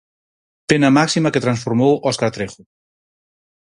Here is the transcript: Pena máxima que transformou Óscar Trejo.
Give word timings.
Pena 0.69 0.89
máxima 0.97 1.31
que 1.33 1.43
transformou 1.45 1.93
Óscar 2.09 2.29
Trejo. 2.35 2.61